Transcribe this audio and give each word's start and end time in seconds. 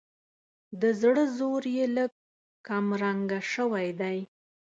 د 0.81 0.83
زړه 1.01 1.23
زور 1.37 1.63
یې 1.77 1.85
لږ 1.97 2.11
کمرنګه 2.67 3.39
شوی 3.53 3.87
دی. 4.01 4.17